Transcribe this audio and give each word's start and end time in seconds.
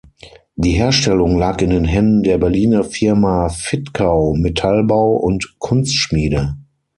Die 0.55 0.71
Herstellung 0.71 1.37
lag 1.37 1.61
in 1.61 1.69
den 1.69 1.85
Händen 1.85 2.23
der 2.23 2.39
Berliner 2.39 2.83
Firma 2.83 3.49
Fittkau 3.49 4.33
Metallbau 4.35 5.15
und 5.17 5.57
Kunstschmiede. 5.59 6.55